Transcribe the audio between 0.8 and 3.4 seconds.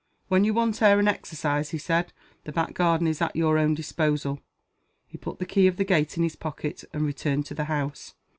air and exercise," he said, "the back garden is at